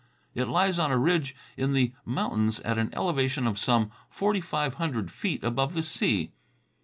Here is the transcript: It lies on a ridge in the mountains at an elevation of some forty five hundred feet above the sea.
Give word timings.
It 0.33 0.47
lies 0.47 0.79
on 0.79 0.89
a 0.91 0.97
ridge 0.97 1.35
in 1.55 1.73
the 1.73 1.93
mountains 2.05 2.59
at 2.61 2.79
an 2.79 2.89
elevation 2.93 3.45
of 3.45 3.59
some 3.59 3.91
forty 4.09 4.41
five 4.41 4.73
hundred 4.81 5.11
feet 5.11 5.43
above 5.43 5.75
the 5.75 5.83
sea. 5.83 6.31